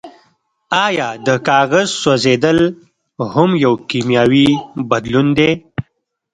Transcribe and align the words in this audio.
ایا 0.85 1.07
د 1.25 1.29
کاغذ 1.47 1.87
سوځیدل 2.01 2.59
هم 3.33 3.49
یو 3.65 3.73
کیمیاوي 3.89 4.49
بدلون 4.89 5.27
دی 5.37 5.51